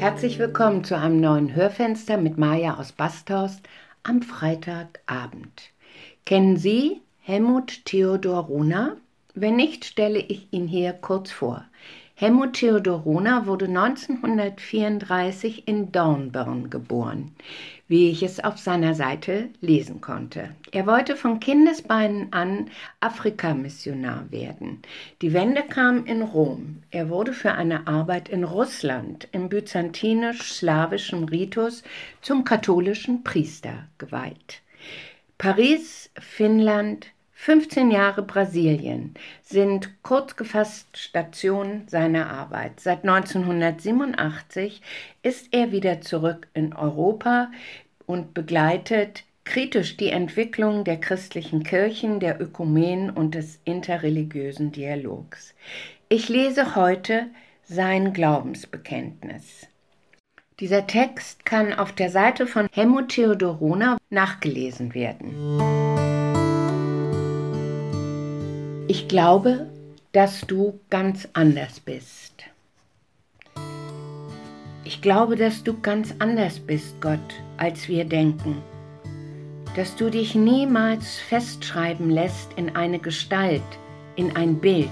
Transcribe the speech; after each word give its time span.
Herzlich 0.00 0.38
willkommen 0.38 0.82
zu 0.82 0.96
einem 0.96 1.20
neuen 1.20 1.54
Hörfenster 1.54 2.16
mit 2.16 2.38
Maja 2.38 2.78
aus 2.78 2.90
Basthorst 2.90 3.60
am 4.02 4.22
Freitagabend. 4.22 5.72
Kennen 6.24 6.56
Sie 6.56 7.02
Helmut 7.20 7.84
Theodor 7.84 8.44
Rona? 8.44 8.96
Wenn 9.34 9.56
nicht, 9.56 9.84
stelle 9.84 10.20
ich 10.20 10.50
ihn 10.52 10.66
hier 10.66 10.94
kurz 10.94 11.30
vor. 11.30 11.66
Helmut 12.20 12.52
Theodor 12.52 12.98
Rona 12.98 13.46
wurde 13.46 13.64
1934 13.64 15.66
in 15.66 15.90
Dornbirn 15.90 16.68
geboren, 16.68 17.32
wie 17.88 18.10
ich 18.10 18.22
es 18.22 18.44
auf 18.44 18.58
seiner 18.58 18.94
Seite 18.94 19.48
lesen 19.62 20.02
konnte. 20.02 20.50
Er 20.70 20.86
wollte 20.86 21.16
von 21.16 21.40
Kindesbeinen 21.40 22.30
an 22.30 22.68
Afrikamissionar 23.00 24.30
werden. 24.30 24.82
Die 25.22 25.32
Wende 25.32 25.62
kam 25.62 26.04
in 26.04 26.20
Rom. 26.20 26.82
Er 26.90 27.08
wurde 27.08 27.32
für 27.32 27.52
eine 27.52 27.86
Arbeit 27.86 28.28
in 28.28 28.44
Russland 28.44 29.26
im 29.32 29.48
byzantinisch-slawischen 29.48 31.24
Ritus 31.24 31.82
zum 32.20 32.44
katholischen 32.44 33.24
Priester 33.24 33.88
geweiht. 33.96 34.60
Paris, 35.38 36.10
Finnland, 36.20 37.06
15 37.42 37.90
Jahre 37.90 38.20
Brasilien 38.22 39.14
sind 39.42 40.02
kurz 40.02 40.36
gefasst 40.36 40.98
Station 40.98 41.84
seiner 41.86 42.28
Arbeit. 42.28 42.80
Seit 42.80 43.02
1987 43.02 44.82
ist 45.22 45.48
er 45.50 45.72
wieder 45.72 46.02
zurück 46.02 46.48
in 46.52 46.74
Europa 46.74 47.50
und 48.04 48.34
begleitet 48.34 49.24
kritisch 49.44 49.96
die 49.96 50.10
Entwicklung 50.10 50.84
der 50.84 51.00
christlichen 51.00 51.62
Kirchen, 51.62 52.20
der 52.20 52.38
Ökumen 52.42 53.08
und 53.08 53.34
des 53.34 53.58
interreligiösen 53.64 54.70
Dialogs. 54.70 55.54
Ich 56.10 56.28
lese 56.28 56.76
heute 56.76 57.28
sein 57.62 58.12
Glaubensbekenntnis. 58.12 59.66
Dieser 60.60 60.86
Text 60.86 61.46
kann 61.46 61.72
auf 61.72 61.92
der 61.92 62.10
Seite 62.10 62.46
von 62.46 62.68
Helmut 62.70 63.08
Theodorona 63.08 63.96
nachgelesen 64.10 64.92
werden. 64.92 66.19
Ich 68.92 69.06
glaube, 69.06 69.68
dass 70.10 70.40
du 70.40 70.80
ganz 70.90 71.28
anders 71.32 71.78
bist. 71.78 72.42
Ich 74.82 75.00
glaube, 75.00 75.36
dass 75.36 75.62
du 75.62 75.80
ganz 75.80 76.12
anders 76.18 76.58
bist, 76.58 77.00
Gott, 77.00 77.20
als 77.56 77.86
wir 77.86 78.04
denken. 78.04 78.56
Dass 79.76 79.94
du 79.94 80.10
dich 80.10 80.34
niemals 80.34 81.18
festschreiben 81.20 82.10
lässt 82.10 82.52
in 82.56 82.74
eine 82.74 82.98
Gestalt, 82.98 83.62
in 84.16 84.34
ein 84.34 84.56
Bild. 84.56 84.88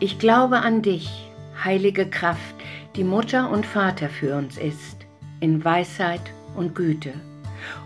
Ich 0.00 0.18
glaube 0.18 0.60
an 0.60 0.80
dich, 0.80 1.30
heilige 1.62 2.08
Kraft, 2.08 2.54
die 2.96 3.04
Mutter 3.04 3.50
und 3.50 3.66
Vater 3.66 4.08
für 4.08 4.34
uns 4.34 4.56
ist, 4.56 4.96
in 5.40 5.62
Weisheit 5.62 6.22
und 6.56 6.74
Güte. 6.74 7.12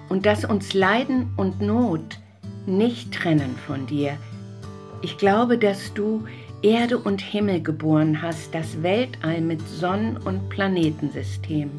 Und 0.08 0.26
dass 0.26 0.44
uns 0.44 0.74
Leiden 0.74 1.34
und 1.36 1.60
Not 1.60 2.20
nicht 2.66 3.12
trennen 3.12 3.56
von 3.66 3.88
dir, 3.88 4.16
ich 5.02 5.16
glaube, 5.16 5.56
dass 5.56 5.94
du 5.94 6.24
Erde 6.62 6.98
und 6.98 7.22
Himmel 7.22 7.62
geboren 7.62 8.20
hast, 8.20 8.54
das 8.54 8.82
Weltall 8.82 9.40
mit 9.40 9.66
Sonnen- 9.66 10.18
und 10.18 10.48
Planetensystem, 10.50 11.70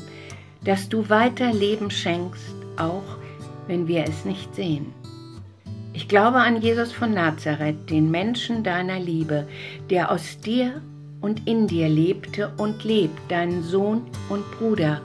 dass 0.64 0.90
du 0.90 1.08
weiter 1.10 1.54
Leben 1.54 1.92
schenkst, 1.92 2.56
auch 2.78 3.18
wenn 3.68 3.88
wir 3.88 4.04
es 4.06 4.26
nicht 4.26 4.56
sehen. 4.56 4.88
Ich 5.94 6.08
glaube 6.08 6.38
an 6.38 6.62
Jesus 6.62 6.92
von 6.92 7.14
Nazareth, 7.14 7.90
den 7.90 8.10
Menschen 8.10 8.64
deiner 8.64 9.00
Liebe, 9.00 9.48
der 9.90 10.12
aus 10.12 10.40
dir 10.40 10.82
und 11.20 11.48
in 11.48 11.68
dir 11.68 11.90
lebte 11.90 12.52
und 12.58 12.84
lebt, 12.84 13.20
deinen 13.30 13.62
Sohn 13.62 14.02
und 14.30 14.44
Bruder. 14.58 15.02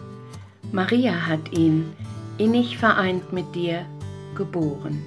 Maria 0.73 1.27
hat 1.27 1.53
ihn, 1.53 1.93
innig 2.39 2.79
vereint 2.79 3.33
mit 3.33 3.55
dir, 3.55 3.85
geboren, 4.35 5.03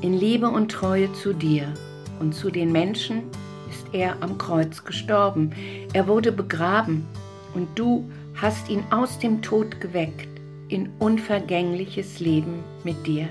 in 0.00 0.14
Liebe 0.14 0.48
und 0.48 0.70
Treue 0.70 1.12
zu 1.12 1.34
dir 1.34 1.74
und 2.20 2.34
zu 2.34 2.50
den 2.50 2.72
Menschen 2.72 3.24
ist 3.70 3.86
er 3.92 4.16
am 4.20 4.38
Kreuz 4.38 4.84
gestorben. 4.84 5.50
Er 5.92 6.06
wurde 6.06 6.32
begraben 6.32 7.06
und 7.54 7.68
du 7.74 8.08
hast 8.34 8.68
ihn 8.68 8.84
aus 8.90 9.18
dem 9.18 9.42
Tod 9.42 9.80
geweckt 9.80 10.28
in 10.68 10.90
unvergängliches 10.98 12.20
Leben 12.20 12.62
mit 12.84 13.06
dir. 13.06 13.28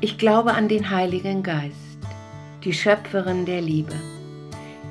Ich 0.00 0.18
glaube 0.18 0.54
an 0.54 0.68
den 0.68 0.90
Heiligen 0.90 1.42
Geist, 1.42 1.98
die 2.64 2.72
Schöpferin 2.72 3.44
der 3.44 3.60
Liebe. 3.60 3.94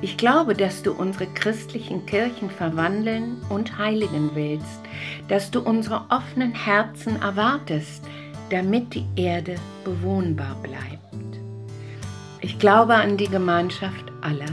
Ich 0.02 0.16
glaube, 0.16 0.54
dass 0.54 0.82
du 0.82 0.92
unsere 0.92 1.26
christlichen 1.26 2.06
Kirchen 2.06 2.48
verwandeln 2.48 3.36
und 3.50 3.76
heiligen 3.76 4.30
willst, 4.34 4.80
dass 5.28 5.50
du 5.50 5.60
unsere 5.60 6.04
offenen 6.08 6.54
Herzen 6.54 7.20
erwartest, 7.20 8.02
damit 8.50 8.94
die 8.94 9.04
Erde 9.16 9.56
bewohnbar 9.84 10.56
bleibt. 10.62 11.19
Ich 12.42 12.58
glaube 12.58 12.94
an 12.94 13.18
die 13.18 13.28
Gemeinschaft 13.28 14.06
aller, 14.22 14.52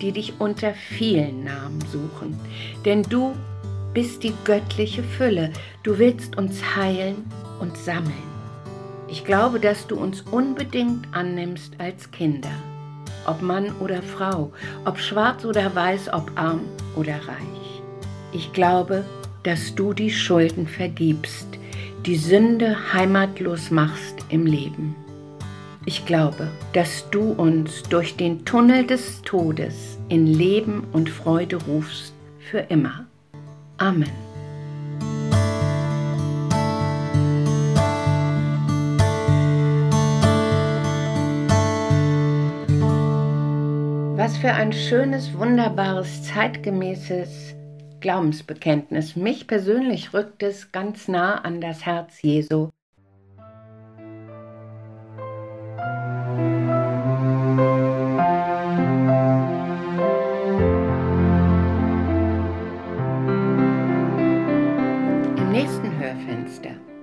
die 0.00 0.12
dich 0.12 0.34
unter 0.38 0.72
vielen 0.72 1.44
Namen 1.44 1.78
suchen, 1.92 2.40
denn 2.86 3.02
du 3.02 3.34
bist 3.92 4.22
die 4.22 4.32
göttliche 4.44 5.02
Fülle, 5.02 5.52
du 5.82 5.98
willst 5.98 6.38
uns 6.38 6.74
heilen 6.74 7.30
und 7.60 7.76
sammeln. 7.76 8.14
Ich 9.08 9.26
glaube, 9.26 9.60
dass 9.60 9.86
du 9.86 9.96
uns 9.96 10.22
unbedingt 10.22 11.06
annimmst 11.12 11.74
als 11.78 12.10
Kinder, 12.10 12.52
ob 13.26 13.42
Mann 13.42 13.72
oder 13.80 14.02
Frau, 14.02 14.50
ob 14.86 14.98
schwarz 14.98 15.44
oder 15.44 15.74
weiß, 15.74 16.10
ob 16.14 16.30
arm 16.34 16.62
oder 16.96 17.14
reich. 17.14 17.82
Ich 18.32 18.54
glaube, 18.54 19.04
dass 19.42 19.74
du 19.74 19.92
die 19.92 20.10
Schulden 20.10 20.66
vergibst, 20.66 21.46
die 22.06 22.16
Sünde 22.16 22.74
heimatlos 22.94 23.70
machst 23.70 24.24
im 24.30 24.46
Leben. 24.46 24.96
Ich 25.86 26.04
glaube, 26.04 26.48
dass 26.72 27.08
du 27.10 27.32
uns 27.32 27.82
durch 27.84 28.16
den 28.16 28.44
Tunnel 28.44 28.86
des 28.86 29.22
Todes 29.22 29.98
in 30.08 30.26
Leben 30.26 30.86
und 30.92 31.08
Freude 31.08 31.56
rufst 31.56 32.12
für 32.38 32.58
immer. 32.58 33.06
Amen. 33.78 34.10
Was 44.16 44.36
für 44.36 44.52
ein 44.52 44.72
schönes, 44.72 45.32
wunderbares, 45.38 46.24
zeitgemäßes 46.24 47.54
Glaubensbekenntnis. 48.00 49.16
Mich 49.16 49.46
persönlich 49.46 50.12
rückt 50.12 50.42
es 50.42 50.70
ganz 50.72 51.08
nah 51.08 51.36
an 51.36 51.60
das 51.60 51.86
Herz 51.86 52.20
Jesu 52.22 52.70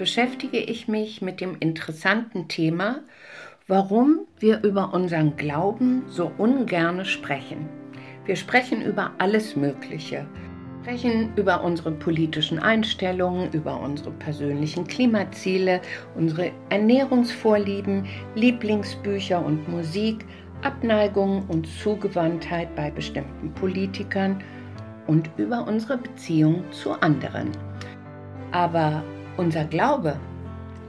beschäftige 0.05 0.59
ich 0.59 0.87
mich 0.87 1.23
mit 1.23 1.41
dem 1.41 1.57
interessanten 1.59 2.47
Thema, 2.47 2.99
warum 3.67 4.27
wir 4.37 4.61
über 4.63 4.93
unseren 4.93 5.35
Glauben 5.35 6.03
so 6.07 6.31
ungerne 6.37 7.05
sprechen. 7.05 7.67
Wir 8.25 8.35
sprechen 8.35 8.83
über 8.83 9.13
alles 9.17 9.55
Mögliche. 9.55 10.27
Wir 10.83 10.93
sprechen 10.93 11.33
über 11.35 11.63
unsere 11.63 11.91
politischen 11.91 12.59
Einstellungen, 12.59 13.51
über 13.51 13.79
unsere 13.79 14.11
persönlichen 14.11 14.85
Klimaziele, 14.85 15.81
unsere 16.13 16.51
Ernährungsvorlieben, 16.69 18.05
Lieblingsbücher 18.35 19.43
und 19.43 19.67
Musik, 19.67 20.23
Abneigung 20.61 21.47
und 21.47 21.65
Zugewandtheit 21.81 22.75
bei 22.75 22.91
bestimmten 22.91 23.51
Politikern 23.55 24.43
und 25.07 25.31
über 25.37 25.65
unsere 25.65 25.97
Beziehung 25.97 26.63
zu 26.69 26.91
anderen. 26.91 27.49
Aber 28.51 29.03
unser 29.37 29.65
Glaube, 29.65 30.17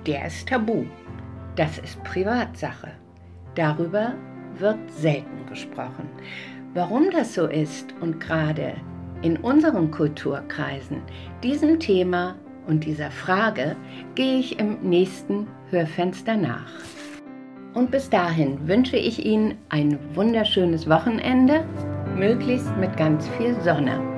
der 0.06 0.26
ist 0.26 0.48
tabu. 0.48 0.84
Das 1.56 1.78
ist 1.78 2.02
Privatsache. 2.04 2.92
Darüber 3.54 4.14
wird 4.58 4.78
selten 4.90 5.46
gesprochen. 5.48 6.08
Warum 6.74 7.10
das 7.10 7.34
so 7.34 7.46
ist 7.46 7.94
und 8.00 8.20
gerade 8.20 8.74
in 9.22 9.38
unseren 9.38 9.90
Kulturkreisen 9.90 11.00
diesem 11.42 11.80
Thema 11.80 12.36
und 12.66 12.84
dieser 12.84 13.10
Frage 13.10 13.76
gehe 14.14 14.38
ich 14.38 14.58
im 14.58 14.80
nächsten 14.82 15.46
Hörfenster 15.70 16.36
nach. 16.36 16.72
Und 17.74 17.90
bis 17.90 18.08
dahin 18.10 18.66
wünsche 18.66 18.96
ich 18.96 19.24
Ihnen 19.24 19.54
ein 19.68 19.98
wunderschönes 20.14 20.88
Wochenende, 20.88 21.64
möglichst 22.16 22.74
mit 22.78 22.96
ganz 22.96 23.28
viel 23.36 23.54
Sonne. 23.60 24.15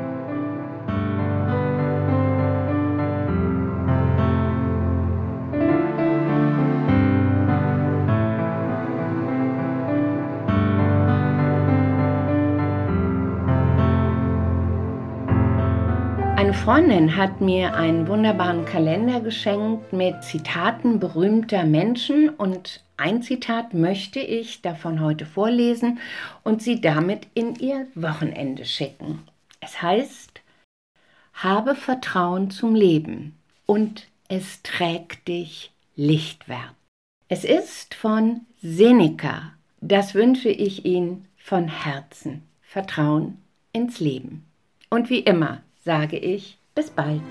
Freundin 16.68 17.16
hat 17.16 17.40
mir 17.40 17.72
einen 17.72 18.08
wunderbaren 18.08 18.66
Kalender 18.66 19.20
geschenkt 19.20 19.94
mit 19.94 20.22
Zitaten 20.22 21.00
berühmter 21.00 21.64
Menschen 21.64 22.28
und 22.28 22.84
ein 22.98 23.22
Zitat 23.22 23.72
möchte 23.72 24.20
ich 24.20 24.60
davon 24.60 25.00
heute 25.00 25.24
vorlesen 25.24 25.98
und 26.44 26.60
sie 26.60 26.82
damit 26.82 27.26
in 27.32 27.54
ihr 27.54 27.86
Wochenende 27.94 28.66
schicken. 28.66 29.22
Es 29.60 29.80
heißt, 29.80 30.42
habe 31.32 31.74
Vertrauen 31.74 32.50
zum 32.50 32.74
Leben 32.74 33.38
und 33.64 34.06
es 34.28 34.62
trägt 34.62 35.26
dich 35.26 35.72
lichtwärts. 35.96 36.74
Es 37.30 37.44
ist 37.44 37.94
von 37.94 38.42
Seneca. 38.60 39.54
Das 39.80 40.14
wünsche 40.14 40.50
ich 40.50 40.84
Ihnen 40.84 41.28
von 41.38 41.66
Herzen. 41.66 42.42
Vertrauen 42.60 43.38
ins 43.72 44.00
Leben. 44.00 44.44
Und 44.90 45.08
wie 45.08 45.20
immer 45.20 45.62
sage 45.88 46.18
ich 46.18 46.58
bis 46.74 46.90
bald. 46.90 47.22